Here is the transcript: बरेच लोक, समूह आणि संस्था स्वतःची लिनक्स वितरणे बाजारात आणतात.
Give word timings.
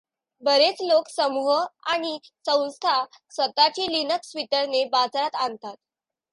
बरेच 0.43 0.77
लोक, 0.81 1.09
समूह 1.09 1.51
आणि 1.85 2.17
संस्था 2.45 3.03
स्वतःची 3.31 3.91
लिनक्स 3.91 4.35
वितरणे 4.35 4.83
बाजारात 4.85 5.35
आणतात. 5.35 5.75